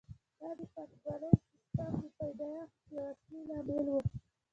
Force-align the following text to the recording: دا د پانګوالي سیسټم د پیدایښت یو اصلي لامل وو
دا 0.39 0.49
د 0.57 0.59
پانګوالي 0.73 1.31
سیسټم 1.49 1.91
د 2.01 2.03
پیدایښت 2.17 2.77
یو 2.93 3.01
اصلي 3.11 3.39
لامل 3.49 3.85
وو 3.91 3.99